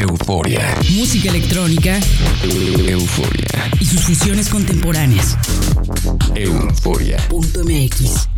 euforia. 0.00 0.76
Música 0.90 1.30
electrónica. 1.30 1.98
Euforia. 2.42 3.70
Y 3.80 3.86
sus 3.86 4.02
fusiones 4.02 4.48
contemporáneas. 4.50 5.36
Euforia. 6.34 7.16
Punto 7.28 7.64
MX. 7.64 8.28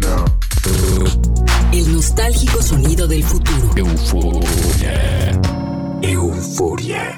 El 1.73 1.93
nostálgico 1.93 2.63
sonido 2.63 3.09
del 3.09 3.25
futuro. 3.25 3.73
Euforia. 3.77 5.41
Euforia. 6.03 7.15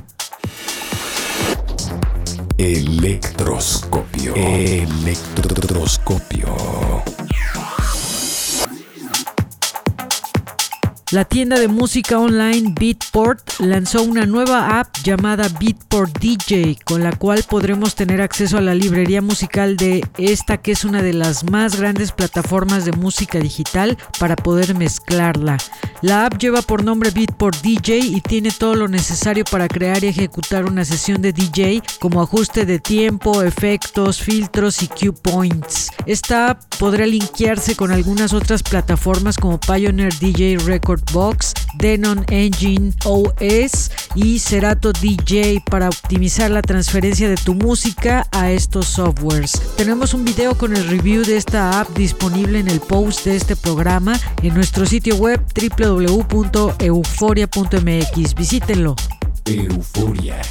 Electroscopio. 2.57 4.35
Electroscopio. 4.35 6.55
La 11.11 11.23
tienda 11.23 11.57
de 11.57 11.69
música 11.69 12.19
online 12.19 12.73
Beatport 12.77 13.39
lanzó 13.59 14.03
una 14.03 14.25
nueva 14.25 14.77
app 14.77 14.93
llamada 15.05 15.47
Beatport 15.57 16.19
DJ, 16.19 16.79
con 16.83 17.01
la 17.01 17.13
cual 17.13 17.45
podremos 17.49 17.95
tener 17.95 18.19
acceso 18.21 18.57
a 18.57 18.61
la 18.61 18.75
librería 18.75 19.21
musical 19.21 19.77
de 19.77 20.05
esta 20.17 20.57
que 20.57 20.73
es 20.73 20.83
una 20.83 21.01
de 21.01 21.13
las 21.13 21.49
más 21.49 21.79
grandes 21.79 22.11
plataformas 22.11 22.83
de 22.83 22.91
música 22.91 23.39
digital 23.39 23.97
para 24.19 24.35
poder 24.35 24.75
mezclarla. 24.75 25.57
La 26.01 26.25
app 26.25 26.37
lleva 26.39 26.61
por 26.61 26.83
nombre 26.83 27.11
Beatport 27.11 27.61
DJ 27.61 27.99
y 27.99 28.19
tiene 28.19 28.51
todo 28.51 28.75
lo 28.75 28.89
necesario 28.89 29.45
para 29.45 29.69
crear 29.69 30.03
y 30.03 30.07
ejecutar 30.07 30.65
una 30.65 30.83
sesión 30.83 31.21
de 31.21 31.31
DJ 31.31 31.81
como 31.99 32.21
ajuste 32.21 32.65
de 32.65 32.79
tiempo, 32.79 33.43
efectos, 33.43 34.21
filtros 34.21 34.83
y 34.83 34.89
cue 34.89 35.13
points. 35.13 35.89
Esta 36.05 36.49
app 36.49 36.63
podrá 36.77 37.05
linkearse 37.05 37.77
con 37.77 37.93
algunas 37.93 38.33
otras 38.33 38.61
plataformas 38.61 39.37
como 39.37 39.57
Pioneer 39.57 40.13
DJ 40.19 40.57
Record 40.57 40.96
Box, 41.13 41.53
Denon 41.77 42.25
Engine 42.29 42.93
OS 43.05 43.91
y 44.15 44.39
Serato 44.39 44.91
DJ 44.93 45.63
para 45.69 45.89
optimizar 45.89 46.51
la 46.51 46.61
transferencia 46.61 47.29
de 47.29 47.35
tu 47.35 47.53
música 47.53 48.27
a 48.31 48.51
estos 48.51 48.87
softwares. 48.87 49.51
Tenemos 49.77 50.13
un 50.13 50.25
video 50.25 50.57
con 50.57 50.75
el 50.75 50.87
review 50.87 51.23
de 51.23 51.37
esta 51.37 51.79
app 51.79 51.95
disponible 51.97 52.59
en 52.59 52.67
el 52.67 52.79
post 52.79 53.25
de 53.25 53.35
este 53.35 53.55
programa 53.55 54.19
en 54.41 54.53
nuestro 54.53 54.85
sitio 54.85 55.15
web 55.15 55.41
www.euforia.mx. 55.55 58.35
Visítenlo. 58.35 58.95
Euforia. 59.45 60.41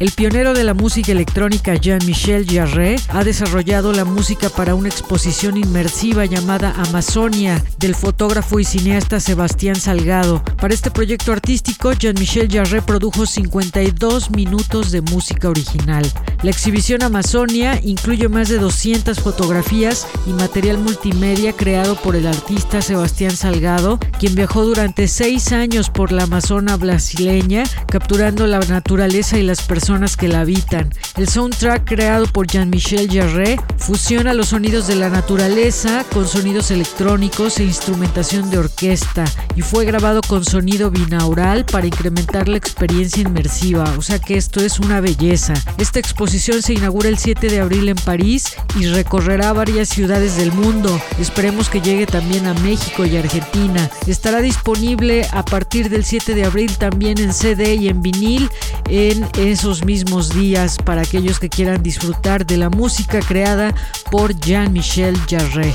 El 0.00 0.10
pionero 0.10 0.54
de 0.54 0.64
la 0.64 0.74
música 0.74 1.12
electrónica 1.12 1.76
Jean-Michel 1.76 2.46
Jarre 2.50 2.96
ha 3.10 3.22
desarrollado 3.22 3.92
la 3.92 4.04
música 4.04 4.48
para 4.48 4.74
una 4.74 4.88
exposición 4.88 5.56
inmersiva 5.56 6.24
llamada 6.24 6.74
Amazonia 6.76 7.62
del 7.78 7.94
fotógrafo 7.94 8.58
y 8.58 8.64
cineasta 8.64 9.20
Sebastián 9.20 9.76
Salgado. 9.76 10.42
Para 10.60 10.74
este 10.74 10.90
proyecto 10.90 11.30
artístico, 11.30 11.92
Jean-Michel 11.92 12.48
Jarre 12.50 12.82
produjo 12.82 13.24
52 13.24 14.32
minutos 14.32 14.90
de 14.90 15.00
música 15.00 15.48
original. 15.48 16.04
La 16.42 16.50
exhibición 16.50 17.04
Amazonia 17.04 17.80
incluye 17.80 18.28
más 18.28 18.48
de 18.48 18.58
200 18.58 19.20
fotografías 19.20 20.08
y 20.26 20.30
material 20.30 20.78
multimedia 20.78 21.52
creado 21.52 21.94
por 21.94 22.16
el 22.16 22.26
artista 22.26 22.82
Sebastián 22.82 23.36
Salgado, 23.36 24.00
quien 24.18 24.34
viajó 24.34 24.64
durante 24.64 25.06
seis 25.06 25.52
años 25.52 25.88
por 25.88 26.10
la 26.10 26.24
Amazona 26.24 26.76
brasileña, 26.76 27.62
capturando 27.86 28.48
la 28.48 28.58
naturaleza 28.58 29.38
y 29.38 29.44
las 29.44 29.62
personas 29.62 29.83
que 30.16 30.28
la 30.28 30.40
habitan. 30.40 30.88
El 31.18 31.28
soundtrack 31.28 31.84
creado 31.84 32.26
por 32.26 32.46
Jean-Michel 32.46 33.06
Jarre 33.12 33.60
fusiona 33.76 34.32
los 34.32 34.48
sonidos 34.48 34.86
de 34.86 34.94
la 34.94 35.10
naturaleza 35.10 36.06
con 36.10 36.26
sonidos 36.26 36.70
electrónicos 36.70 37.58
e 37.58 37.64
instrumentación 37.64 38.48
de 38.50 38.58
orquesta 38.58 39.26
y 39.56 39.60
fue 39.60 39.84
grabado 39.84 40.22
con 40.26 40.42
sonido 40.42 40.90
binaural 40.90 41.66
para 41.66 41.86
incrementar 41.86 42.48
la 42.48 42.56
experiencia 42.56 43.20
inmersiva, 43.20 43.84
o 43.98 44.00
sea 44.02 44.18
que 44.18 44.38
esto 44.38 44.60
es 44.60 44.80
una 44.80 45.02
belleza. 45.02 45.52
Esta 45.76 45.98
exposición 45.98 46.62
se 46.62 46.72
inaugura 46.72 47.10
el 47.10 47.18
7 47.18 47.48
de 47.48 47.60
abril 47.60 47.90
en 47.90 47.96
París 47.96 48.54
y 48.80 48.86
recorrerá 48.86 49.52
varias 49.52 49.90
ciudades 49.90 50.36
del 50.36 50.50
mundo. 50.50 50.98
Esperemos 51.20 51.68
que 51.68 51.82
llegue 51.82 52.06
también 52.06 52.46
a 52.46 52.54
México 52.54 53.04
y 53.04 53.18
Argentina. 53.18 53.90
Estará 54.06 54.40
disponible 54.40 55.26
a 55.30 55.44
partir 55.44 55.90
del 55.90 56.04
7 56.06 56.34
de 56.34 56.44
abril 56.46 56.74
también 56.78 57.18
en 57.18 57.34
CD 57.34 57.74
y 57.74 57.88
en 57.88 58.00
vinil 58.00 58.48
en 58.88 59.28
esos 59.36 59.73
mismos 59.82 60.28
días 60.28 60.76
para 60.76 61.00
aquellos 61.00 61.40
que 61.40 61.48
quieran 61.48 61.82
disfrutar 61.82 62.44
de 62.44 62.58
la 62.58 62.68
música 62.68 63.20
creada 63.20 63.74
por 64.10 64.38
Jean-Michel 64.38 65.16
Jarre. 65.26 65.72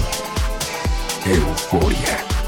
Euforia. 1.26 2.39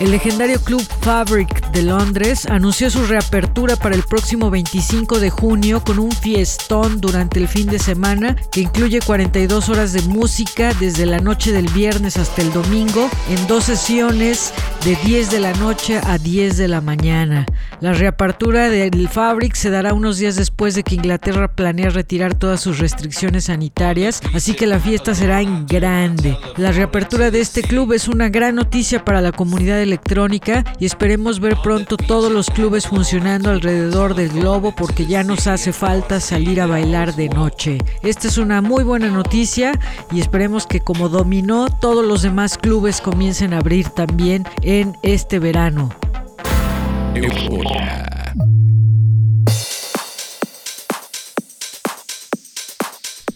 El 0.00 0.12
legendario 0.12 0.60
club 0.60 0.80
Fabric 1.00 1.72
de 1.72 1.82
Londres 1.82 2.46
anunció 2.46 2.88
su 2.88 3.04
reapertura 3.06 3.74
para 3.74 3.96
el 3.96 4.04
próximo 4.04 4.48
25 4.48 5.18
de 5.18 5.28
junio 5.28 5.82
con 5.82 5.98
un 5.98 6.12
fiestón 6.12 7.00
durante 7.00 7.40
el 7.40 7.48
fin 7.48 7.66
de 7.66 7.80
semana 7.80 8.36
que 8.52 8.60
incluye 8.60 9.00
42 9.04 9.68
horas 9.68 9.92
de 9.92 10.02
música 10.02 10.72
desde 10.78 11.04
la 11.04 11.18
noche 11.18 11.50
del 11.50 11.66
viernes 11.70 12.16
hasta 12.16 12.42
el 12.42 12.52
domingo 12.52 13.10
en 13.28 13.44
dos 13.48 13.64
sesiones 13.64 14.52
de 14.84 14.94
10 15.04 15.32
de 15.32 15.40
la 15.40 15.52
noche 15.54 16.00
a 16.04 16.16
10 16.16 16.56
de 16.56 16.68
la 16.68 16.80
mañana. 16.80 17.44
La 17.80 17.92
reapertura 17.92 18.68
del 18.70 19.08
Fabric 19.08 19.54
se 19.54 19.70
dará 19.70 19.94
unos 19.94 20.18
días 20.18 20.36
después 20.36 20.76
de 20.76 20.84
que 20.84 20.94
Inglaterra 20.94 21.48
planea 21.48 21.90
retirar 21.90 22.34
todas 22.34 22.60
sus 22.60 22.78
restricciones 22.78 23.46
sanitarias, 23.46 24.20
así 24.32 24.54
que 24.54 24.68
la 24.68 24.78
fiesta 24.78 25.16
será 25.16 25.42
en 25.42 25.66
grande. 25.66 26.36
La 26.56 26.70
reapertura 26.70 27.32
de 27.32 27.40
este 27.40 27.62
club 27.62 27.92
es 27.92 28.06
una 28.06 28.28
gran 28.28 28.54
noticia 28.54 29.04
para 29.04 29.20
la 29.20 29.32
comunidad 29.32 29.87
electrónica 29.88 30.64
y 30.78 30.86
esperemos 30.86 31.40
ver 31.40 31.56
pronto 31.62 31.96
todos 31.96 32.30
los 32.30 32.50
clubes 32.50 32.86
funcionando 32.86 33.50
alrededor 33.50 34.14
del 34.14 34.28
globo 34.28 34.74
porque 34.74 35.06
ya 35.06 35.24
nos 35.24 35.46
hace 35.46 35.72
falta 35.72 36.20
salir 36.20 36.60
a 36.60 36.66
bailar 36.66 37.14
de 37.16 37.28
noche. 37.28 37.78
Esta 38.02 38.28
es 38.28 38.38
una 38.38 38.60
muy 38.60 38.84
buena 38.84 39.08
noticia 39.08 39.72
y 40.12 40.20
esperemos 40.20 40.66
que 40.66 40.80
como 40.80 41.08
dominó 41.08 41.66
todos 41.80 42.04
los 42.04 42.22
demás 42.22 42.58
clubes 42.58 43.00
comiencen 43.00 43.54
a 43.54 43.58
abrir 43.58 43.88
también 43.88 44.44
en 44.62 44.96
este 45.02 45.38
verano. 45.38 45.90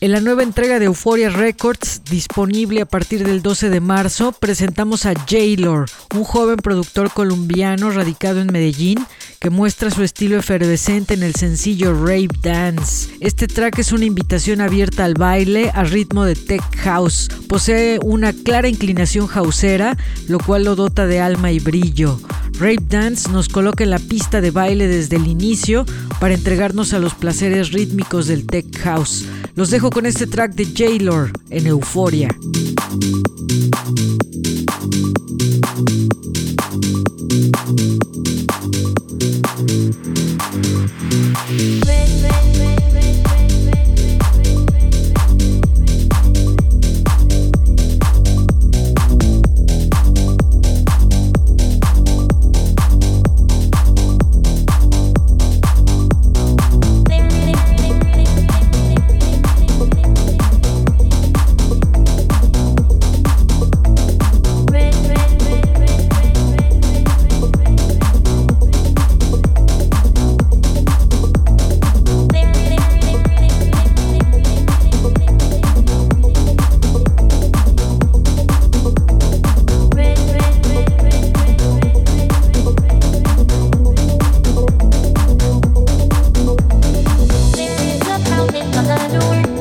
En 0.02 0.10
la 0.10 0.20
nueva 0.20 0.42
entrega 0.42 0.80
de 0.80 0.86
Euphoria 0.86 1.30
Records, 1.30 2.02
disponible 2.10 2.80
a 2.80 2.86
partir 2.86 3.24
del 3.24 3.40
12 3.40 3.70
de 3.70 3.78
marzo, 3.78 4.32
presentamos 4.32 5.06
a 5.06 5.14
Jaylor, 5.14 5.88
un 6.12 6.24
joven 6.24 6.56
productor 6.56 7.12
colombiano 7.12 7.88
radicado 7.88 8.40
en 8.40 8.52
Medellín 8.52 8.98
que 9.42 9.50
muestra 9.50 9.90
su 9.90 10.04
estilo 10.04 10.38
efervescente 10.38 11.14
en 11.14 11.24
el 11.24 11.34
sencillo 11.34 11.92
Rave 11.94 12.28
Dance. 12.40 13.08
Este 13.18 13.48
track 13.48 13.76
es 13.80 13.90
una 13.90 14.04
invitación 14.04 14.60
abierta 14.60 15.04
al 15.04 15.14
baile 15.14 15.72
a 15.74 15.82
ritmo 15.82 16.24
de 16.24 16.36
tech 16.36 16.62
house. 16.76 17.28
Posee 17.48 17.98
una 18.04 18.32
clara 18.32 18.68
inclinación 18.68 19.26
houseera, 19.26 19.96
lo 20.28 20.38
cual 20.38 20.62
lo 20.62 20.76
dota 20.76 21.08
de 21.08 21.18
alma 21.18 21.50
y 21.50 21.58
brillo. 21.58 22.20
Rave 22.60 22.78
Dance 22.88 23.28
nos 23.30 23.48
coloca 23.48 23.82
en 23.82 23.90
la 23.90 23.98
pista 23.98 24.40
de 24.40 24.52
baile 24.52 24.86
desde 24.86 25.16
el 25.16 25.26
inicio 25.26 25.86
para 26.20 26.34
entregarnos 26.34 26.92
a 26.92 27.00
los 27.00 27.16
placeres 27.16 27.72
rítmicos 27.72 28.28
del 28.28 28.46
tech 28.46 28.78
house. 28.84 29.24
Los 29.56 29.70
dejo 29.70 29.90
con 29.90 30.06
este 30.06 30.28
track 30.28 30.54
de 30.54 30.66
Jaylor 30.72 31.32
en 31.50 31.66
Euforia. 31.66 32.28
Red, 41.84 42.22
red, 42.22 42.56
red. 42.56 42.71
door. 89.12 89.51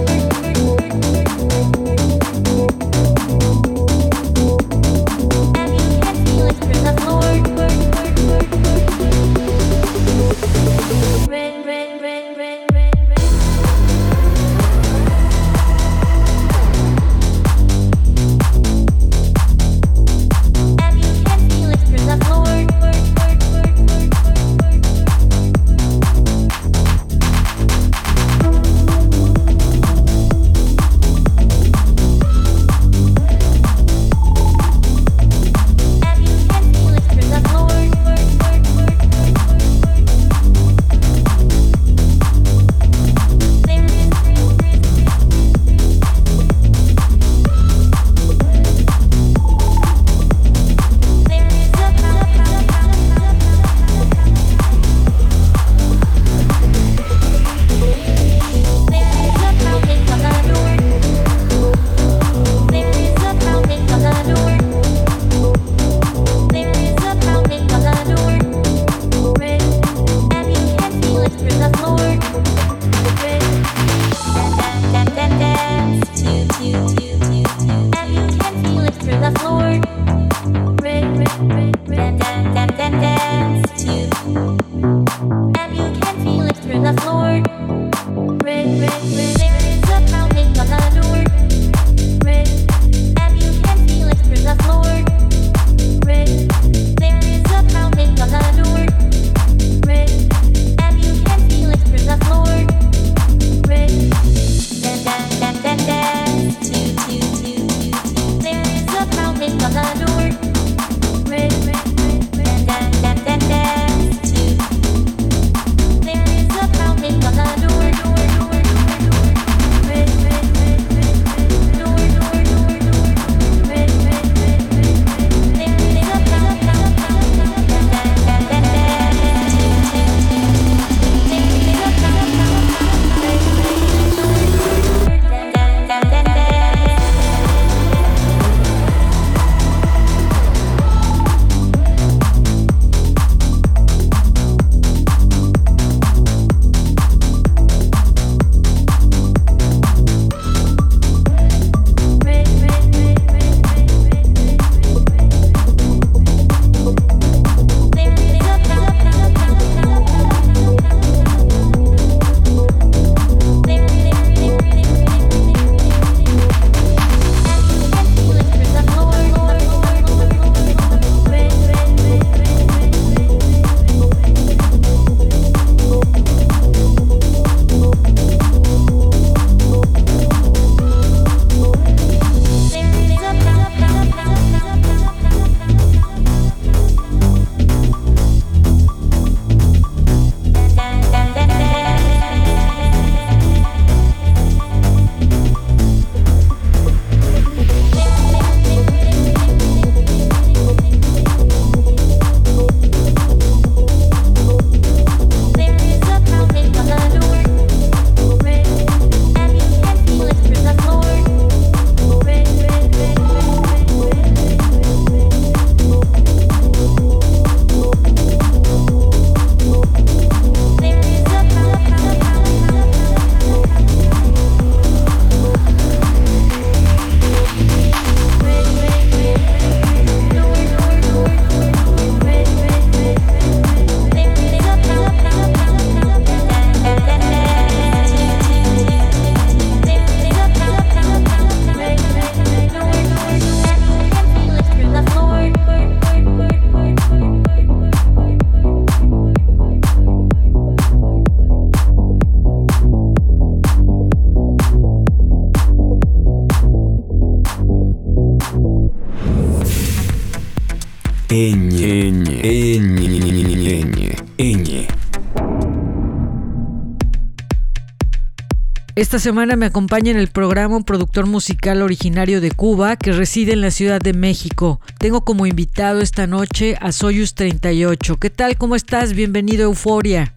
Esta 269.12 269.20
semana 269.20 269.58
me 269.58 269.66
acompaña 269.66 270.10
en 270.10 270.16
el 270.16 270.30
programa 270.30 270.78
un 270.78 270.86
productor 270.86 271.26
musical 271.26 271.82
originario 271.82 272.40
de 272.40 272.50
Cuba 272.50 272.96
que 272.96 273.12
reside 273.12 273.52
en 273.52 273.60
la 273.60 273.70
Ciudad 273.70 274.00
de 274.00 274.14
México. 274.14 274.80
Tengo 275.00 275.26
como 275.26 275.46
invitado 275.46 276.00
esta 276.00 276.28
noche 276.28 276.78
a 276.80 276.94
Soyuz 276.94 277.36
38. 277.36 278.16
¿Qué 278.16 278.30
tal? 278.30 278.56
¿Cómo 278.56 278.74
estás? 278.74 279.12
Bienvenido 279.12 279.64
a 279.64 279.66
Euforia. 279.66 280.34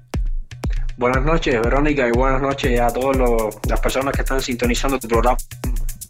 Buenas 0.96 1.24
noches, 1.24 1.54
Verónica, 1.62 2.08
y 2.08 2.10
buenas 2.10 2.42
noches 2.42 2.80
a 2.80 2.88
todas 2.88 3.16
las 3.68 3.78
personas 3.78 4.12
que 4.12 4.22
están 4.22 4.40
sintonizando 4.40 4.98
tu 4.98 5.06
programa. 5.06 5.38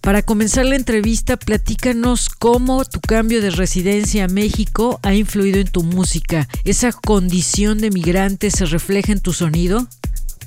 Para 0.01 0.23
comenzar 0.23 0.65
la 0.65 0.77
entrevista, 0.77 1.37
platícanos 1.37 2.31
cómo 2.31 2.87
tu 2.87 2.99
cambio 3.03 3.43
de 3.43 3.51
residencia 3.51 4.25
a 4.25 4.29
México 4.29 5.01
ha 5.03 5.13
influido 5.13 5.61
en 5.61 5.67
tu 5.67 5.83
música. 5.83 6.49
¿Esa 6.65 6.93
condición 6.93 7.77
de 7.77 7.91
migrante 7.91 8.51
se 8.51 8.65
refleja 8.65 9.13
en 9.13 9.21
tu 9.21 9.35
sonido? 9.35 9.87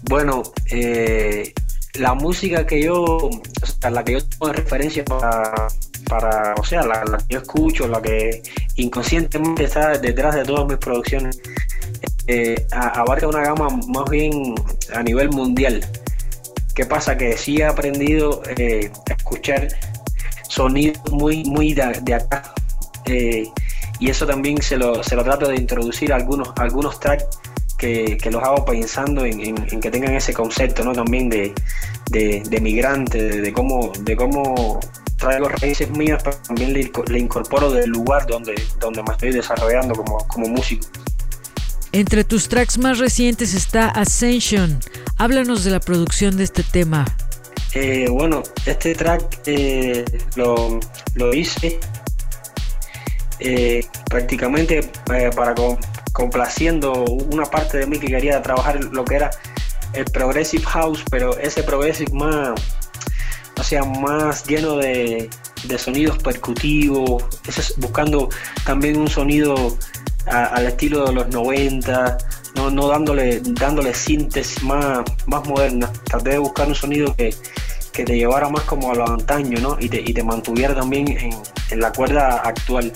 Bueno, 0.10 0.42
eh, 0.72 1.54
la 2.00 2.14
música 2.14 2.66
que 2.66 2.84
yo, 2.84 3.04
o 3.04 3.32
sea, 3.66 3.90
la 3.90 4.04
que 4.04 4.14
yo 4.14 4.26
tengo 4.26 4.48
de 4.48 4.54
referencia 4.54 5.06
para, 5.06 5.68
para 6.08 6.56
o 6.56 6.64
sea, 6.64 6.84
la, 6.84 7.04
que 7.28 7.36
yo 7.36 7.40
escucho, 7.40 7.88
la 7.88 8.02
que 8.02 8.42
inconscientemente 8.76 9.66
está 9.66 9.98
detrás 9.98 10.36
de 10.36 10.44
todas 10.44 10.68
mis 10.68 10.78
producciones, 10.78 11.40
eh, 12.28 12.66
abarca 12.72 13.28
una 13.28 13.42
gama 13.42 13.70
más 13.88 14.10
bien 14.10 14.56
a 14.94 15.04
nivel 15.04 15.30
mundial. 15.30 15.86
¿Qué 16.76 16.86
pasa? 16.86 17.18
Que 17.18 17.38
sí 17.38 17.58
he 17.58 17.66
aprendido 17.66 18.42
eh, 18.58 18.92
a 19.10 19.14
escuchar 19.14 19.68
sonidos 20.48 21.00
muy, 21.12 21.44
muy 21.46 21.74
de, 21.74 22.14
acá. 22.14 22.54
Eh, 23.06 23.48
y 24.00 24.10
eso 24.10 24.28
también 24.28 24.62
se 24.62 24.78
lo, 24.78 25.04
se 25.04 25.16
lo 25.16 25.24
trato 25.24 25.48
de 25.48 25.56
introducir 25.56 26.14
algunos, 26.14 26.52
algunos 26.58 27.00
tracks 27.00 27.26
que, 27.78 28.18
los 28.32 28.44
hago 28.44 28.66
pensando 28.66 29.26
en, 29.26 29.56
que 29.56 29.92
tengan 29.92 30.16
ese 30.16 30.34
concepto 30.34 30.84
¿no? 30.84 30.94
también 30.94 31.30
de, 31.30 31.54
de, 32.10 32.60
migrante, 32.62 33.42
de, 33.42 33.54
cómo, 33.54 33.92
de 34.00 34.16
cómo 34.16 34.80
traigo 35.18 35.50
raíces 35.50 35.90
mías, 35.92 36.22
pero 36.24 36.38
también 36.38 36.74
le, 36.74 37.20
incorporo 37.20 37.72
del 37.72 37.90
lugar 37.90 38.26
donde, 38.28 38.56
donde 38.80 39.04
me 39.04 39.12
estoy 39.12 39.32
desarrollando 39.32 39.96
como, 39.96 40.18
como 40.28 40.48
músico. 40.48 40.88
Entre 41.92 42.24
tus 42.24 42.50
tracks 42.50 42.78
más 42.78 43.00
recientes 43.00 43.54
está 43.54 43.88
Ascension. 43.90 44.80
Háblanos 45.18 45.64
de 45.64 45.72
la 45.72 45.80
producción 45.80 46.38
de 46.38 46.44
este 46.44 46.64
tema. 46.64 47.06
Eh, 47.74 48.08
bueno, 48.10 48.44
este 48.66 48.96
track 48.96 49.42
eh, 49.46 50.06
lo, 50.36 50.80
lo, 51.16 51.34
hice 51.34 51.80
eh, 53.40 53.86
prácticamente 54.10 54.82
para, 55.06 55.54
complaciendo 56.18 57.06
una 57.32 57.46
parte 57.46 57.78
de 57.78 57.86
mí 57.86 58.00
que 58.00 58.08
quería 58.08 58.42
trabajar 58.42 58.84
lo 58.86 59.06
que 59.06 59.18
era 59.18 59.30
el 59.94 60.04
progressive 60.06 60.66
house, 60.66 61.04
pero 61.12 61.38
ese 61.38 61.62
progressive 61.62 62.12
más, 62.12 62.60
o 63.56 63.64
sea, 63.64 63.84
más 63.84 64.44
lleno 64.48 64.78
de, 64.78 65.30
sonidos 65.78 66.18
percutivos, 66.18 67.24
buscando 67.78 68.30
también 68.66 68.98
un 68.98 69.08
sonido 69.08 69.78
al 70.26 70.66
estilo 70.66 71.06
de 71.06 71.14
los 71.14 71.28
90, 71.28 72.18
no, 72.56 72.72
no 72.72 72.88
dándole, 72.88 73.40
dándole 73.44 73.94
síntesis 73.94 74.64
más, 74.64 75.02
más 75.28 75.48
moderna. 75.48 75.94
Traté 76.06 76.32
de 76.32 76.38
buscar 76.40 76.68
un 76.68 76.74
sonido 76.74 77.16
que, 77.16 77.30
te 77.94 78.16
llevara 78.16 78.50
más 78.50 78.64
como 78.64 78.92
a 78.92 78.96
lo 78.96 79.08
antaño, 79.08 79.60
¿no? 79.60 79.78
Y 79.80 79.90
te, 79.90 80.00
y 80.00 80.14
te 80.14 80.24
mantuviera 80.24 80.76
también 80.76 81.08
en 81.70 81.80
la 81.80 81.92
cuerda 81.92 82.42
actual. 82.44 82.92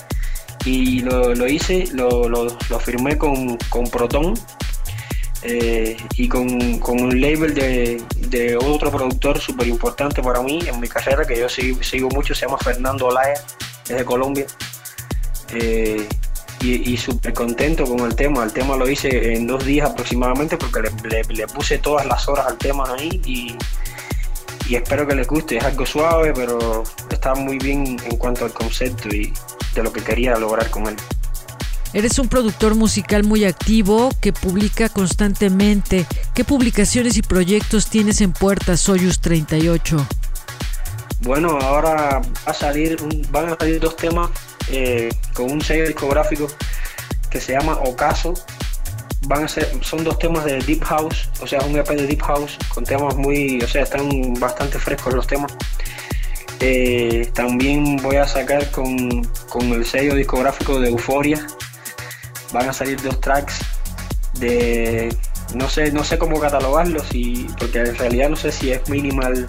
Y 0.65 0.99
lo, 1.01 1.33
lo 1.33 1.47
hice, 1.47 1.87
lo, 1.93 2.29
lo, 2.29 2.45
lo, 2.69 2.79
firmé 2.79 3.17
con, 3.17 3.57
con 3.69 3.85
Proton 3.85 4.33
eh, 5.43 5.97
y 6.17 6.27
con, 6.27 6.77
con, 6.79 7.01
un 7.01 7.19
label 7.19 7.53
de, 7.53 8.01
de 8.17 8.55
otro 8.57 8.91
productor 8.91 9.39
súper 9.39 9.67
importante 9.67 10.21
para 10.21 10.41
mí 10.41 10.59
en 10.67 10.79
mi 10.79 10.87
carrera, 10.87 11.25
que 11.25 11.39
yo 11.39 11.49
sigo, 11.49 11.81
sigo, 11.81 12.09
mucho, 12.09 12.35
se 12.35 12.45
llama 12.45 12.59
Fernando 12.59 13.07
Olaya, 13.07 13.41
es 13.89 13.95
de 13.95 14.05
Colombia. 14.05 14.45
Eh, 15.53 16.07
y, 16.61 16.93
y 16.93 16.97
súper 16.97 17.33
contento 17.33 17.85
con 17.85 18.01
el 18.01 18.15
tema. 18.15 18.43
El 18.43 18.53
tema 18.53 18.75
lo 18.75 18.87
hice 18.87 19.33
en 19.33 19.47
dos 19.47 19.65
días 19.65 19.89
aproximadamente 19.89 20.57
porque 20.57 20.81
le, 21.09 21.23
le, 21.23 21.47
puse 21.47 21.79
todas 21.79 22.05
las 22.05 22.27
horas 22.27 22.45
al 22.45 22.57
tema 22.59 22.83
ahí 22.93 23.19
y, 23.25 23.55
y 24.69 24.75
espero 24.75 25.07
que 25.07 25.15
les 25.15 25.27
guste. 25.27 25.57
Es 25.57 25.63
algo 25.63 25.87
suave, 25.87 26.33
pero 26.33 26.83
está 27.09 27.33
muy 27.33 27.57
bien 27.57 27.97
en 28.05 28.17
cuanto 28.17 28.45
al 28.45 28.53
concepto 28.53 29.09
y 29.09 29.33
de 29.75 29.83
lo 29.83 29.91
que 29.93 30.01
quería 30.01 30.35
lograr 30.37 30.69
con 30.69 30.87
él. 30.87 30.95
Eres 31.93 32.19
un 32.19 32.29
productor 32.29 32.75
musical 32.75 33.25
muy 33.25 33.43
activo 33.43 34.11
que 34.21 34.31
publica 34.31 34.87
constantemente. 34.87 36.05
¿Qué 36.33 36.45
publicaciones 36.45 37.17
y 37.17 37.21
proyectos 37.21 37.87
tienes 37.87 38.21
en 38.21 38.31
puerta 38.31 38.77
Soyuz 38.77 39.19
38? 39.19 39.97
Bueno, 41.19 41.59
ahora 41.61 42.21
va 42.47 42.51
a 42.51 42.53
salir, 42.53 42.97
van 43.29 43.49
a 43.49 43.57
salir 43.57 43.81
dos 43.81 43.97
temas 43.97 44.29
eh, 44.69 45.09
con 45.33 45.51
un 45.51 45.61
sello 45.61 45.85
discográfico 45.85 46.47
que 47.29 47.41
se 47.41 47.51
llama 47.51 47.73
Ocaso. 47.73 48.33
Van 49.27 49.43
a 49.43 49.47
ser, 49.49 49.69
son 49.81 50.03
dos 50.05 50.17
temas 50.17 50.45
de 50.45 50.59
Deep 50.59 50.83
House, 50.83 51.29
o 51.41 51.45
sea, 51.47 51.59
un 51.61 51.77
EP 51.77 51.89
de 51.89 52.07
Deep 52.07 52.21
House 52.21 52.57
con 52.73 52.85
temas 52.85 53.15
muy, 53.17 53.61
o 53.61 53.67
sea, 53.67 53.83
están 53.83 54.33
bastante 54.39 54.79
frescos 54.79 55.13
los 55.13 55.27
temas. 55.27 55.51
Eh, 56.61 57.29
también 57.33 57.97
voy 57.97 58.17
a 58.17 58.27
sacar 58.27 58.69
con, 58.69 59.23
con, 59.49 59.73
el 59.73 59.83
sello 59.83 60.13
discográfico 60.15 60.79
de 60.79 60.89
Euforia. 60.89 61.45
Van 62.53 62.69
a 62.69 62.73
salir 62.73 63.01
dos 63.01 63.19
tracks 63.19 63.59
de 64.39 65.15
no 65.55 65.69
sé, 65.69 65.91
no 65.91 66.03
sé 66.03 66.17
cómo 66.17 66.39
catalogarlos 66.39 67.07
y 67.13 67.47
porque 67.57 67.79
en 67.79 67.95
realidad 67.97 68.29
no 68.29 68.35
sé 68.35 68.51
si 68.51 68.71
es 68.71 68.87
minimal 68.89 69.47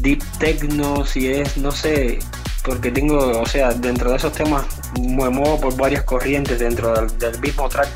deep 0.00 0.22
techno, 0.38 1.04
si 1.04 1.30
es, 1.30 1.56
no 1.56 1.72
sé, 1.72 2.18
porque 2.64 2.90
tengo, 2.90 3.40
o 3.40 3.46
sea, 3.46 3.72
dentro 3.72 4.10
de 4.10 4.16
esos 4.16 4.32
temas 4.32 4.64
me 5.00 5.28
muevo 5.28 5.60
por 5.60 5.76
varias 5.76 6.04
corrientes 6.04 6.58
dentro 6.58 6.94
del, 6.94 7.18
del 7.18 7.38
mismo 7.40 7.68
track. 7.68 7.88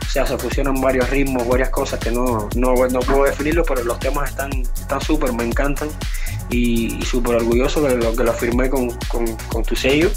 O 0.00 0.10
sea, 0.12 0.26
se 0.26 0.36
fusionan 0.36 0.78
varios 0.80 1.08
ritmos, 1.08 1.46
varias 1.48 1.70
cosas 1.70 1.98
que 1.98 2.10
no, 2.10 2.48
no, 2.54 2.74
no 2.74 3.00
puedo 3.00 3.24
definirlo, 3.24 3.64
pero 3.64 3.82
los 3.84 3.98
temas 3.98 4.30
están 4.30 4.50
súper, 5.00 5.30
están 5.30 5.36
me 5.36 5.44
encantan 5.44 5.88
y, 6.52 7.02
súper 7.02 7.36
orgulloso 7.36 7.80
de 7.82 7.96
lo 7.96 8.14
que 8.14 8.24
lo 8.24 8.32
firmé 8.32 8.68
con, 8.70 8.90
con, 9.08 9.64
tu 9.64 9.74
sello. 9.74 10.10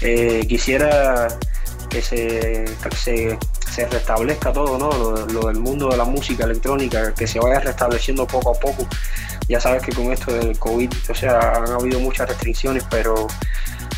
Eh, 0.00 0.44
quisiera 0.48 1.28
que 1.88 2.00
se, 2.00 2.64
se, 2.96 3.38
se, 3.70 3.86
restablezca 3.86 4.52
todo, 4.52 4.78
¿no? 4.78 4.90
Lo, 4.92 5.26
lo, 5.26 5.48
del 5.48 5.60
mundo 5.60 5.88
de 5.88 5.96
la 5.96 6.04
música 6.04 6.44
electrónica, 6.44 7.12
que 7.14 7.26
se 7.26 7.38
vaya 7.38 7.60
restableciendo 7.60 8.26
poco 8.26 8.50
a 8.50 8.54
poco. 8.54 8.86
Ya 9.48 9.60
sabes 9.60 9.82
que 9.82 9.92
con 9.92 10.12
esto 10.12 10.32
del 10.32 10.58
COVID, 10.58 10.90
o 11.08 11.14
sea, 11.14 11.38
han 11.56 11.70
habido 11.72 12.00
muchas 12.00 12.28
restricciones, 12.28 12.84
pero, 12.88 13.26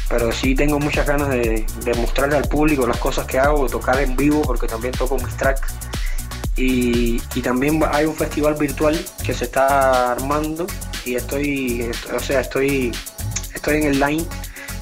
pero 0.09 0.33
sí 0.33 0.55
tengo 0.55 0.79
muchas 0.79 1.07
ganas 1.07 1.29
de, 1.29 1.65
de 1.85 1.95
mostrarle 1.95 2.37
al 2.37 2.49
público 2.49 2.87
las 2.87 2.99
cosas 2.99 3.27
que 3.27 3.39
hago, 3.39 3.69
tocar 3.69 4.01
en 4.01 4.17
vivo, 4.17 4.43
porque 4.43 4.67
también 4.67 4.93
toco 4.95 5.17
mis 5.17 5.37
tracks. 5.37 5.75
Y, 6.57 7.21
y, 7.35 7.43
también 7.43 7.83
hay 7.91 8.05
un 8.07 8.15
festival 8.15 8.55
virtual 8.55 8.97
que 9.25 9.35
se 9.35 9.45
está 9.45 10.13
armando 10.13 10.69
y 11.05 11.17
estoy, 11.17 11.91
o 12.15 12.19
sea, 12.21 12.41
estoy, 12.41 12.93
estoy 13.55 13.77
en 13.77 13.85
el 13.85 14.01
line 14.01 14.25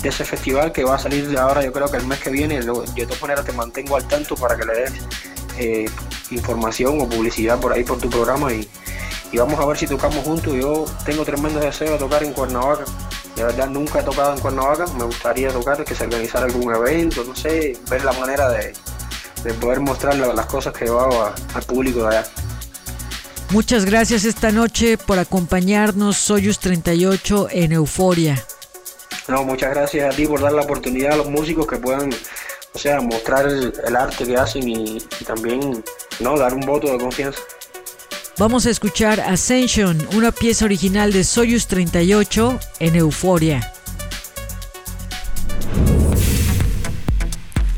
de 0.02 0.08
ese 0.08 0.24
festival 0.24 0.72
que 0.72 0.84
va 0.84 0.96
a 0.96 0.98
salir 0.98 1.38
ahora 1.38 1.62
yo 1.62 1.72
creo 1.72 1.88
que 1.88 1.96
el 1.96 2.06
mes 2.06 2.18
que 2.18 2.30
viene. 2.30 2.60
Yo 2.64 2.82
de 2.82 3.06
todas 3.06 3.22
maneras 3.22 3.44
te 3.44 3.52
mantengo 3.52 3.96
al 3.96 4.06
tanto 4.08 4.34
para 4.34 4.56
que 4.56 4.64
le 4.64 4.74
des 4.74 4.92
eh, 5.58 5.90
información 6.30 7.00
o 7.00 7.08
publicidad 7.08 7.58
por 7.60 7.72
ahí 7.72 7.84
por 7.84 7.98
tu 7.98 8.10
programa 8.10 8.52
y, 8.52 8.68
y, 9.30 9.38
vamos 9.38 9.58
a 9.60 9.66
ver 9.66 9.76
si 9.76 9.86
tocamos 9.86 10.24
juntos. 10.24 10.54
Yo 10.54 10.86
tengo 11.04 11.24
tremendo 11.24 11.60
deseo 11.60 11.92
de 11.92 11.98
tocar 11.98 12.22
en 12.22 12.32
Cuernavaca. 12.32 12.84
De 13.36 13.44
verdad 13.44 13.68
nunca 13.68 14.00
he 14.00 14.02
tocado 14.02 14.34
en 14.34 14.40
Cuernavaca. 14.40 14.86
Me 14.98 15.04
gustaría 15.04 15.50
tocar 15.50 15.84
que 15.84 15.94
se 15.94 16.04
organizara 16.04 16.46
algún 16.46 16.74
evento 16.74 17.24
no 17.24 17.34
sé 17.36 17.78
ver 17.88 18.04
la 18.04 18.12
manera 18.12 18.48
de, 18.48 18.72
de 19.44 19.54
poder 19.54 19.80
mostrar 19.80 20.16
las 20.16 20.46
cosas 20.46 20.72
que 20.72 20.86
yo 20.86 21.32
al 21.54 21.62
público 21.62 22.02
de 22.02 22.16
allá 22.18 22.28
Muchas 23.52 23.84
gracias 23.84 24.24
esta 24.24 24.50
noche 24.50 24.96
por 24.96 25.18
acompañarnos 25.18 26.16
Soyuz 26.16 26.58
38 26.58 27.48
en 27.50 27.72
Euforia. 27.72 28.42
No, 29.28 29.44
muchas 29.44 29.74
gracias 29.74 30.10
a 30.10 30.16
ti 30.16 30.26
por 30.26 30.40
dar 30.40 30.52
la 30.52 30.62
oportunidad 30.62 31.12
a 31.12 31.16
los 31.16 31.28
músicos 31.28 31.66
que 31.66 31.76
puedan, 31.76 32.10
o 32.72 32.78
sea, 32.78 33.02
mostrar 33.02 33.46
el, 33.46 33.74
el 33.86 33.94
arte 33.94 34.24
que 34.24 34.38
hacen 34.38 34.66
y, 34.66 34.96
y, 34.96 35.24
también, 35.26 35.84
no, 36.20 36.38
dar 36.38 36.54
un 36.54 36.62
voto 36.62 36.90
de 36.90 36.98
confianza. 36.98 37.40
Vamos 38.38 38.64
a 38.64 38.70
escuchar 38.70 39.20
Ascension, 39.20 39.98
una 40.14 40.32
pieza 40.32 40.64
original 40.64 41.12
de 41.12 41.22
Soyuz 41.22 41.66
38 41.66 42.58
en 42.80 42.96
Euforia. 42.96 43.70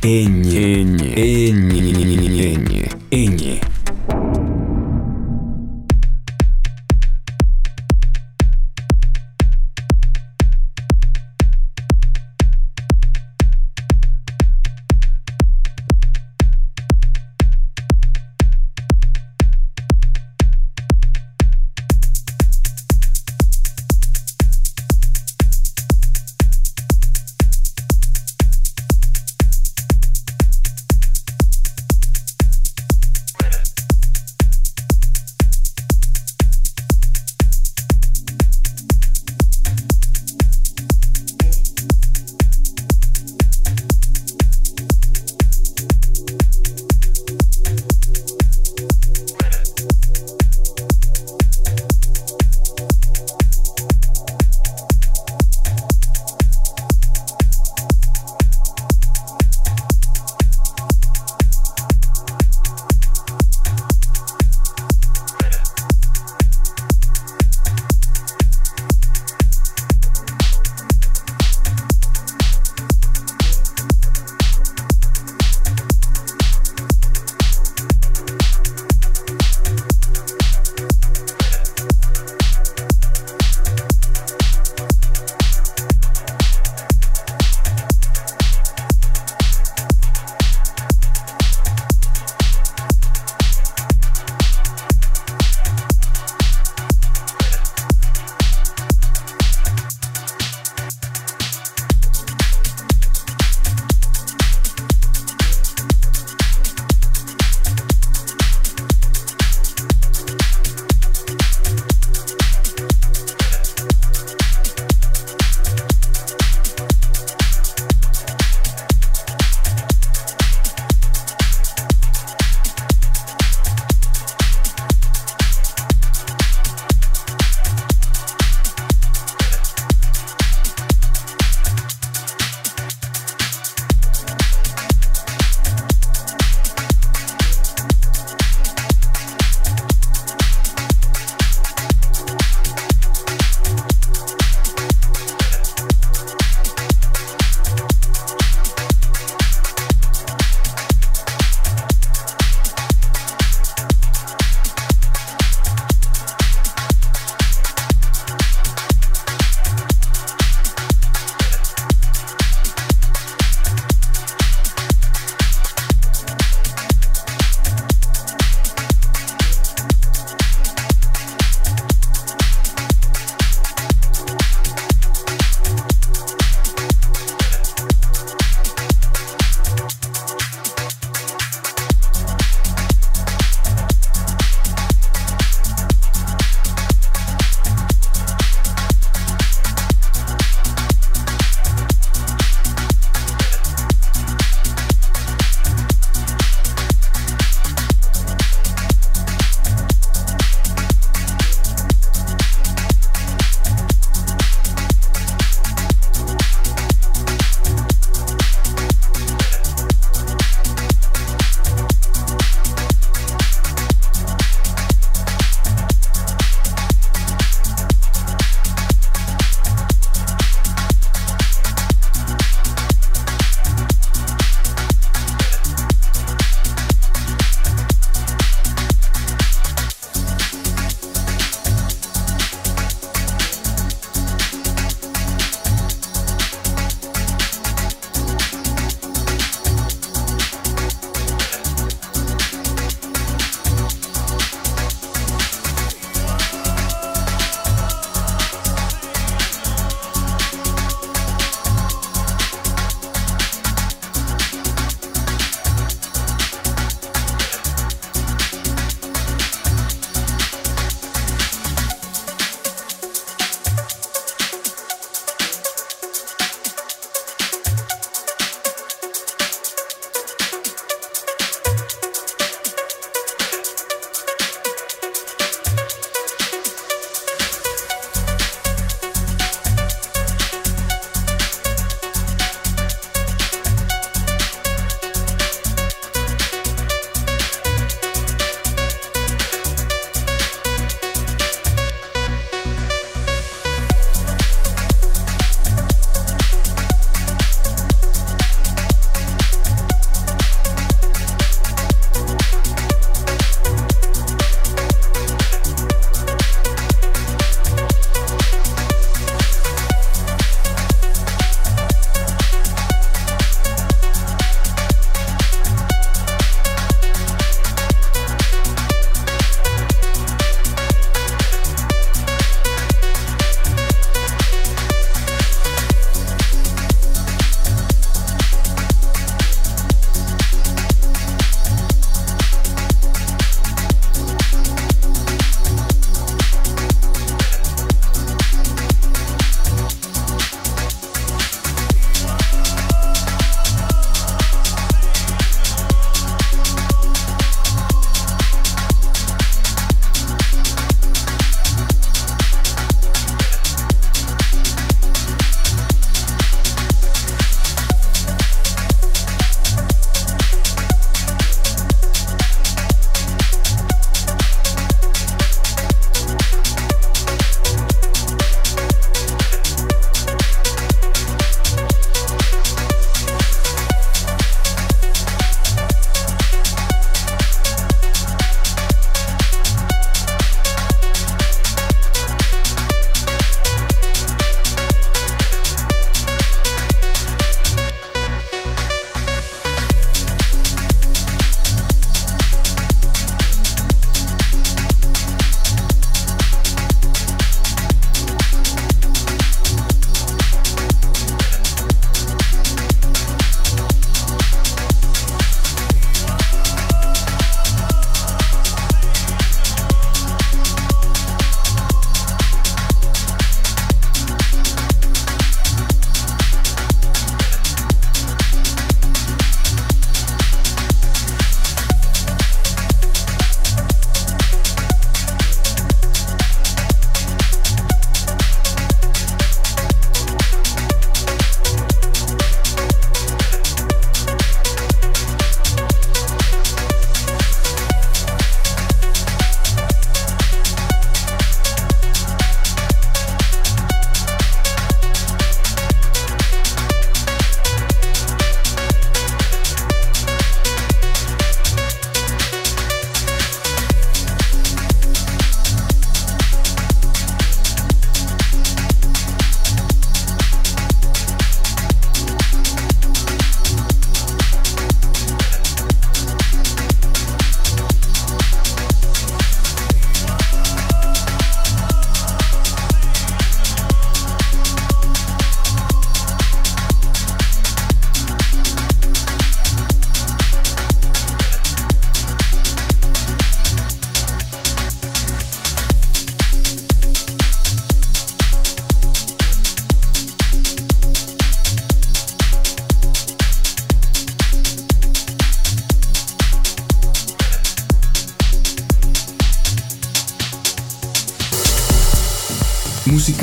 Eñe, 0.02 0.82
eñe, 0.82 1.14
eñe, 1.16 2.52
eñe, 2.52 2.88
eñe. 3.10 3.73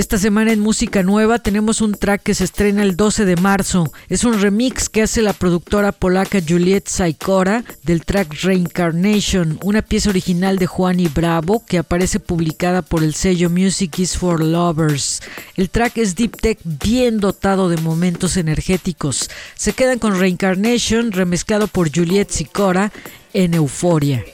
Esta 0.00 0.16
semana 0.16 0.50
en 0.50 0.60
Música 0.60 1.02
Nueva 1.02 1.40
tenemos 1.40 1.82
un 1.82 1.92
track 1.92 2.22
que 2.22 2.34
se 2.34 2.44
estrena 2.44 2.82
el 2.82 2.96
12 2.96 3.26
de 3.26 3.36
marzo. 3.36 3.92
Es 4.08 4.24
un 4.24 4.40
remix 4.40 4.88
que 4.88 5.02
hace 5.02 5.20
la 5.20 5.34
productora 5.34 5.92
polaca 5.92 6.40
Juliet 6.40 6.88
Saikora 6.88 7.64
del 7.82 8.06
track 8.06 8.32
Reincarnation, 8.42 9.58
una 9.62 9.82
pieza 9.82 10.08
original 10.08 10.56
de 10.56 10.66
Juan 10.66 11.00
y 11.00 11.08
Bravo 11.08 11.66
que 11.66 11.76
aparece 11.76 12.18
publicada 12.18 12.80
por 12.80 13.04
el 13.04 13.12
sello 13.12 13.50
Music 13.50 13.98
is 13.98 14.16
for 14.16 14.42
Lovers. 14.42 15.20
El 15.54 15.68
track 15.68 15.98
es 15.98 16.16
deep 16.16 16.34
tech 16.40 16.58
bien 16.64 17.20
dotado 17.20 17.68
de 17.68 17.76
momentos 17.76 18.38
energéticos. 18.38 19.28
Se 19.54 19.74
quedan 19.74 19.98
con 19.98 20.18
Reincarnation 20.18 21.12
remezclado 21.12 21.66
por 21.66 21.94
Juliet 21.94 22.30
Saikora 22.30 22.90
en 23.34 23.52
Euforia. 23.52 24.24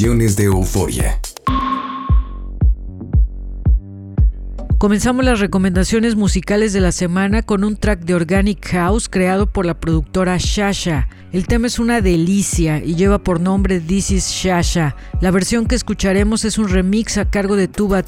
De 0.00 0.44
Euforia. 0.44 1.20
Comenzamos 4.78 5.24
las 5.24 5.40
recomendaciones 5.40 6.14
musicales 6.14 6.72
de 6.72 6.80
la 6.80 6.92
semana 6.92 7.42
con 7.42 7.64
un 7.64 7.76
track 7.76 8.04
de 8.04 8.14
Organic 8.14 8.64
House 8.68 9.08
creado 9.08 9.50
por 9.50 9.66
la 9.66 9.80
productora 9.80 10.36
Shasha. 10.38 11.08
El 11.32 11.48
tema 11.48 11.66
es 11.66 11.80
una 11.80 12.00
delicia 12.00 12.78
y 12.78 12.94
lleva 12.94 13.18
por 13.18 13.40
nombre 13.40 13.80
This 13.80 14.12
is 14.12 14.28
Shasha. 14.28 14.94
La 15.20 15.32
versión 15.32 15.66
que 15.66 15.74
escucharemos 15.74 16.44
es 16.44 16.58
un 16.58 16.68
remix 16.68 17.18
a 17.18 17.28
cargo 17.28 17.56
de 17.56 17.66
Tuba 17.66 18.04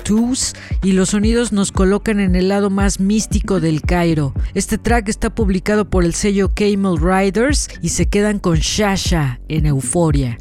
y 0.85 0.93
los 0.93 1.09
sonidos 1.09 1.51
nos 1.51 1.73
colocan 1.73 2.21
en 2.21 2.37
el 2.37 2.51
lado 2.51 2.71
más 2.71 3.01
místico 3.01 3.59
del 3.59 3.83
Cairo. 3.83 4.33
Este 4.55 4.79
track 4.79 5.09
está 5.09 5.35
publicado 5.35 5.91
por 5.91 6.05
el 6.05 6.15
sello 6.15 6.53
Camel 6.55 7.01
Riders 7.01 7.69
y 7.83 7.89
se 7.89 8.09
quedan 8.09 8.39
con 8.39 8.59
Shasha 8.59 9.41
en 9.49 9.67
Euforia. 9.67 10.39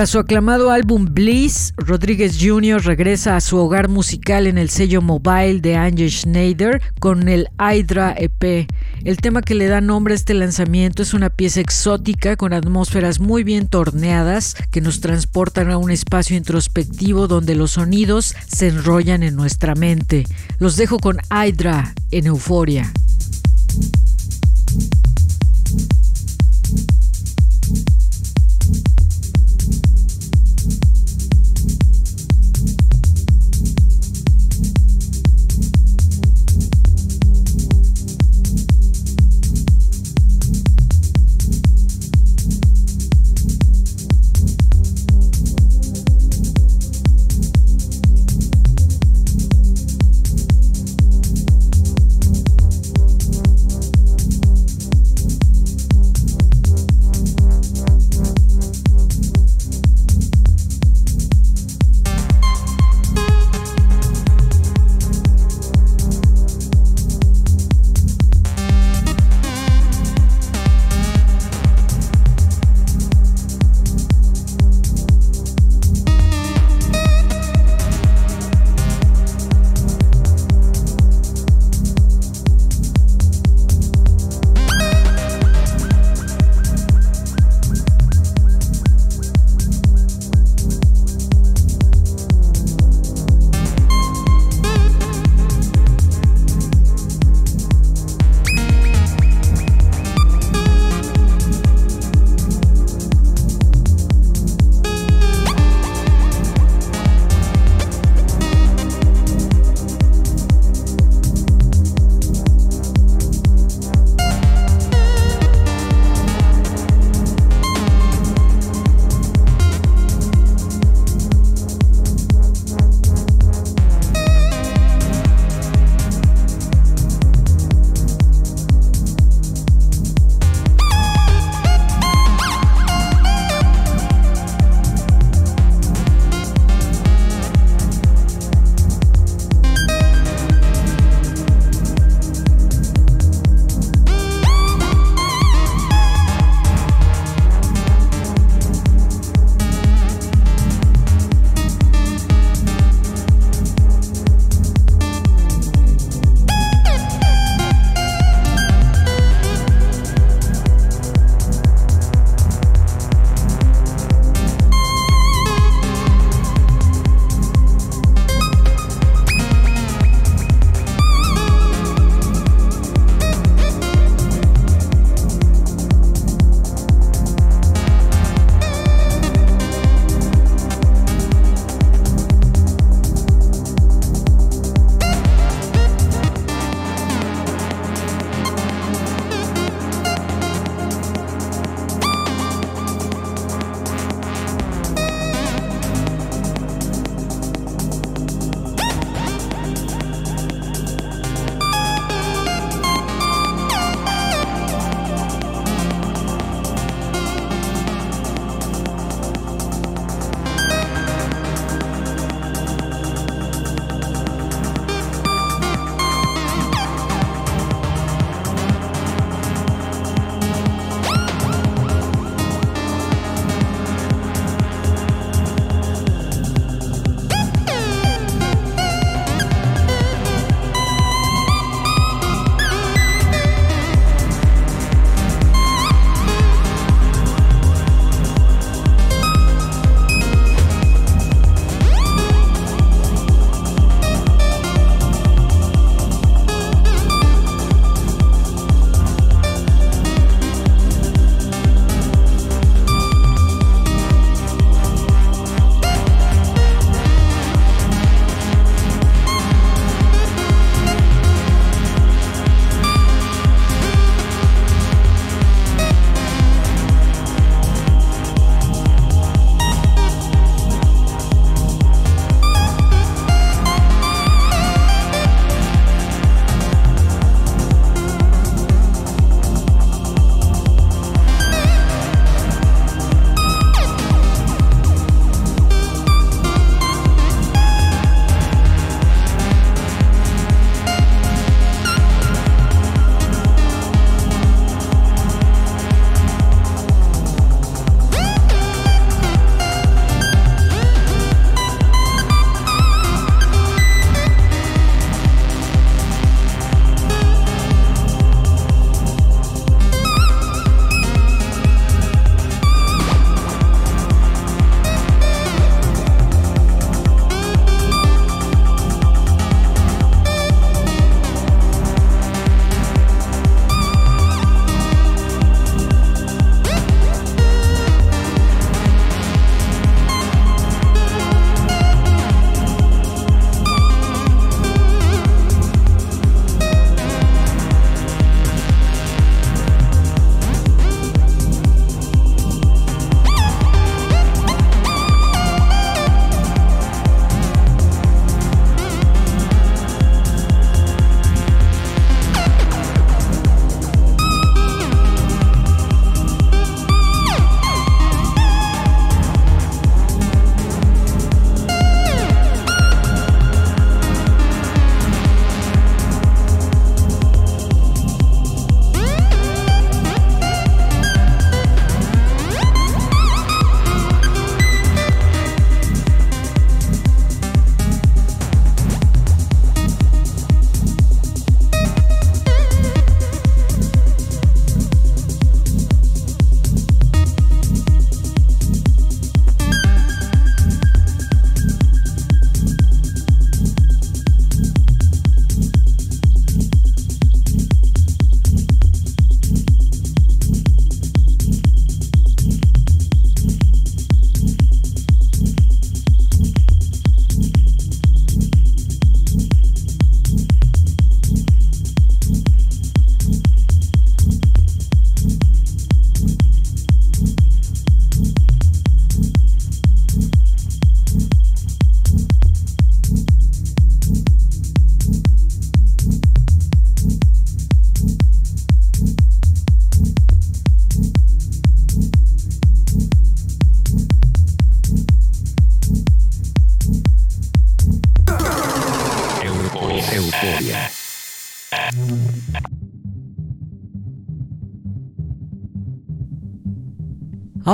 Tras 0.00 0.08
su 0.08 0.18
aclamado 0.18 0.70
álbum 0.70 1.08
Bliss, 1.10 1.74
Rodríguez 1.76 2.38
Jr. 2.40 2.82
regresa 2.82 3.36
a 3.36 3.40
su 3.42 3.58
hogar 3.58 3.90
musical 3.90 4.46
en 4.46 4.56
el 4.56 4.70
sello 4.70 5.02
mobile 5.02 5.60
de 5.60 5.76
Angie 5.76 6.08
Schneider 6.08 6.80
con 6.98 7.28
el 7.28 7.48
Hydra 7.58 8.14
EP. 8.16 8.66
El 9.04 9.18
tema 9.18 9.42
que 9.42 9.54
le 9.54 9.66
da 9.66 9.82
nombre 9.82 10.14
a 10.14 10.16
este 10.16 10.32
lanzamiento 10.32 11.02
es 11.02 11.12
una 11.12 11.28
pieza 11.28 11.60
exótica 11.60 12.36
con 12.36 12.54
atmósferas 12.54 13.20
muy 13.20 13.44
bien 13.44 13.68
torneadas 13.68 14.56
que 14.70 14.80
nos 14.80 15.02
transportan 15.02 15.70
a 15.70 15.76
un 15.76 15.90
espacio 15.90 16.34
introspectivo 16.34 17.28
donde 17.28 17.54
los 17.54 17.72
sonidos 17.72 18.34
se 18.46 18.68
enrollan 18.68 19.22
en 19.22 19.36
nuestra 19.36 19.74
mente. 19.74 20.24
Los 20.58 20.76
dejo 20.76 20.98
con 20.98 21.18
Hydra 21.30 21.92
en 22.10 22.26
Euforia. 22.26 22.84
Euforia. 22.84 22.99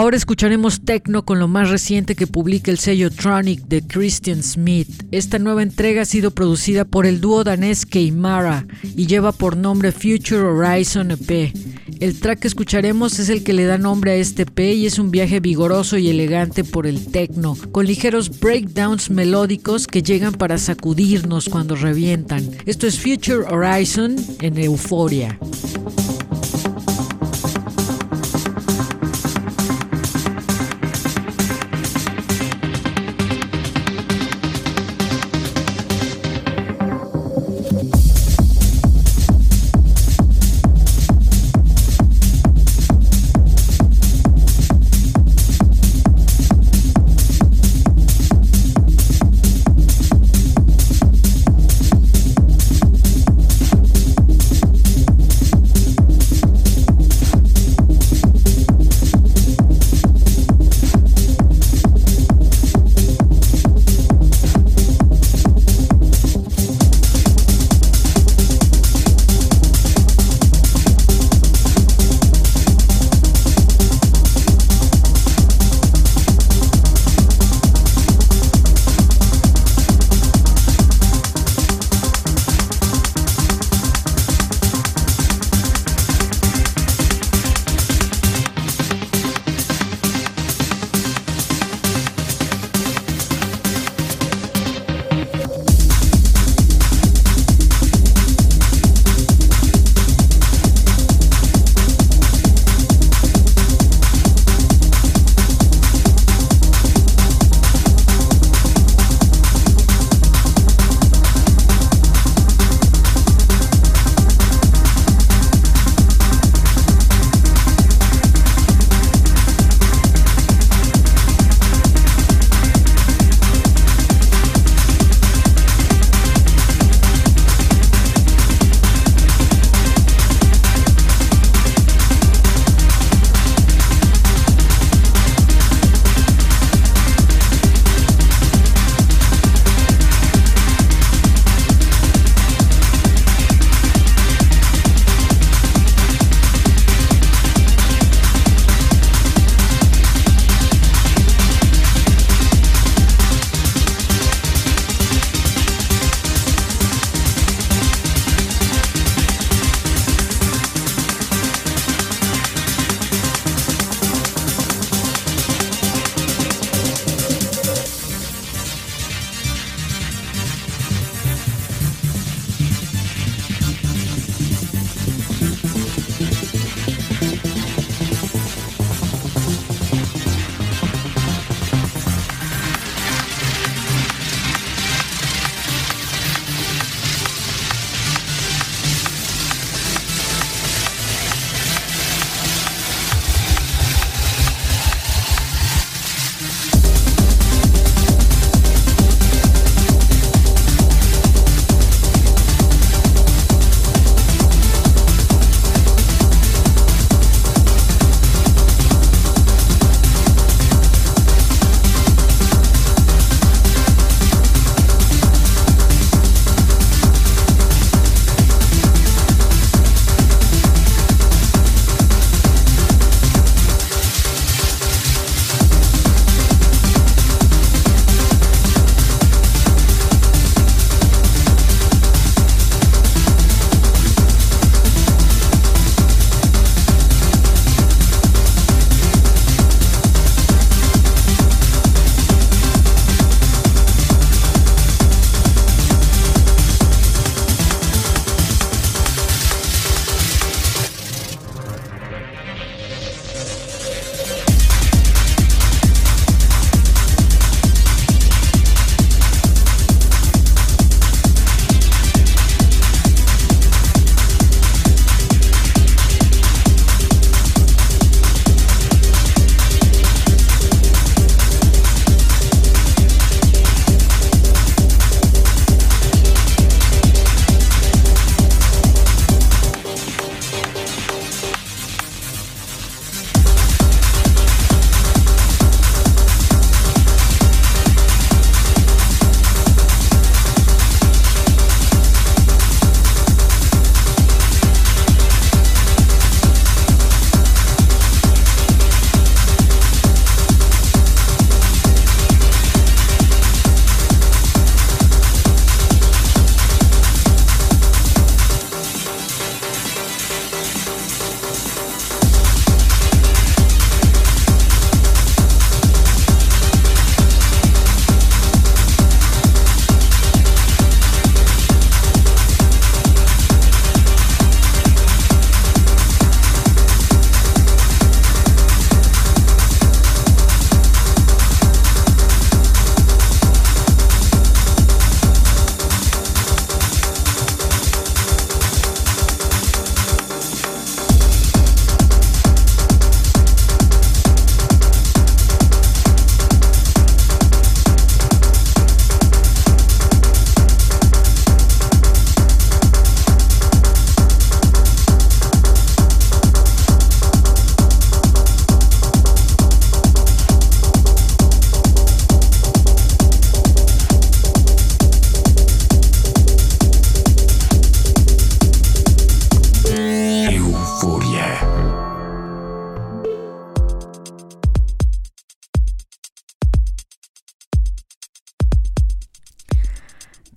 Ahora 0.07 0.19
escucharemos 0.19 0.83
techno 0.85 1.25
con 1.25 1.41
lo 1.41 1.49
más 1.49 1.69
reciente 1.69 2.15
que 2.15 2.29
publica 2.29 2.71
el 2.71 2.79
sello 2.79 3.11
Tronic 3.11 3.63
de 3.63 3.83
Christian 3.83 4.41
Smith. 4.45 5.03
Esta 5.11 5.41
nueva 5.41 5.65
entrega 5.65 6.03
ha 6.03 6.05
sido 6.05 6.31
producida 6.31 6.85
por 6.85 7.07
el 7.07 7.21
dúo 7.21 7.43
danés 7.43 7.85
Keimara 7.85 8.69
y 8.97 9.09
lleva 9.09 9.33
por 9.33 9.57
nombre 9.57 9.91
Future 9.91 10.43
Horizon 10.43 11.11
EP. 11.11 11.53
El 11.99 12.21
track 12.21 12.39
que 12.39 12.47
escucharemos 12.47 13.19
es 13.19 13.31
el 13.31 13.43
que 13.43 13.53
le 13.53 13.65
da 13.65 13.79
nombre 13.79 14.13
a 14.13 14.15
este 14.15 14.43
EP 14.43 14.61
y 14.77 14.87
es 14.87 15.01
un 15.01 15.11
viaje 15.11 15.41
vigoroso 15.41 15.99
y 15.99 16.09
elegante 16.09 16.63
por 16.63 16.87
el 16.87 17.05
techno, 17.07 17.57
con 17.73 17.85
ligeros 17.85 18.39
breakdowns 18.39 19.11
melódicos 19.11 19.89
que 19.89 20.05
llegan 20.05 20.35
para 20.35 20.57
sacudirnos 20.59 21.49
cuando 21.49 21.75
revientan. 21.75 22.49
Esto 22.65 22.87
es 22.87 23.01
Future 23.01 23.43
Horizon 23.51 24.15
en 24.41 24.57
Euforia. 24.57 25.37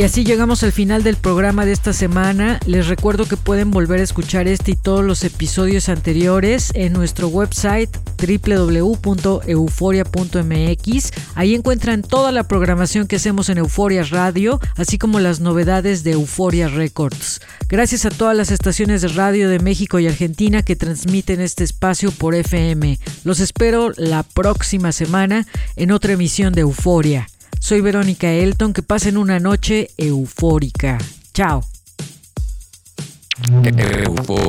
Y 0.00 0.02
así 0.02 0.24
llegamos 0.24 0.62
al 0.62 0.72
final 0.72 1.02
del 1.02 1.16
programa 1.16 1.66
de 1.66 1.72
esta 1.72 1.92
semana. 1.92 2.58
Les 2.64 2.86
recuerdo 2.86 3.26
que 3.26 3.36
pueden 3.36 3.70
volver 3.70 4.00
a 4.00 4.02
escuchar 4.02 4.48
este 4.48 4.70
y 4.70 4.74
todos 4.74 5.04
los 5.04 5.22
episodios 5.24 5.90
anteriores 5.90 6.70
en 6.72 6.94
nuestro 6.94 7.28
website 7.28 7.90
www.euforia.mx. 8.16 11.10
Ahí 11.34 11.54
encuentran 11.54 12.00
toda 12.00 12.32
la 12.32 12.44
programación 12.44 13.08
que 13.08 13.16
hacemos 13.16 13.50
en 13.50 13.58
Euforia 13.58 14.02
Radio, 14.04 14.58
así 14.78 14.96
como 14.96 15.20
las 15.20 15.40
novedades 15.40 16.02
de 16.02 16.12
Euforia 16.12 16.68
Records. 16.68 17.42
Gracias 17.68 18.06
a 18.06 18.10
todas 18.10 18.34
las 18.34 18.50
estaciones 18.50 19.02
de 19.02 19.08
radio 19.08 19.50
de 19.50 19.58
México 19.58 19.98
y 19.98 20.08
Argentina 20.08 20.62
que 20.62 20.76
transmiten 20.76 21.42
este 21.42 21.62
espacio 21.62 22.10
por 22.10 22.34
FM. 22.34 22.98
Los 23.24 23.38
espero 23.38 23.92
la 23.98 24.22
próxima 24.22 24.92
semana 24.92 25.46
en 25.76 25.92
otra 25.92 26.14
emisión 26.14 26.54
de 26.54 26.62
Euforia. 26.62 27.28
Soy 27.60 27.82
Verónica 27.82 28.32
Elton, 28.32 28.72
que 28.72 28.82
pasen 28.82 29.16
una 29.16 29.38
noche 29.38 29.90
eufórica. 29.96 30.98
Chao. 31.32 31.62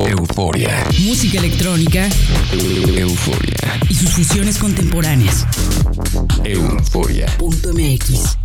euforia. 0.08 0.86
Música 1.04 1.38
electrónica. 1.38 2.08
Euforia. 2.52 3.78
Y 3.88 3.94
sus 3.94 4.10
fusiones 4.10 4.58
contemporáneas. 4.58 5.46
Euforia. 6.42 7.26
Punto 7.38 7.72
MX. 7.72 8.38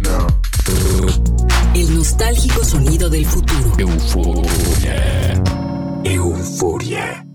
El 1.73 1.95
nostálgico 1.95 2.63
sonido 2.63 3.09
del 3.09 3.25
futuro. 3.25 3.73
Euforia. 3.79 5.43
Euforia. 6.03 7.26